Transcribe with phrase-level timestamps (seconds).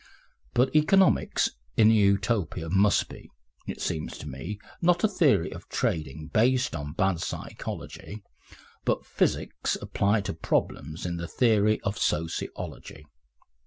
[0.55, 3.29] But economics in Utopia must be,
[3.67, 8.23] it seems to me, not a theory of trading based on bad psychology,
[8.83, 13.05] but physics applied to problems in the theory of sociology.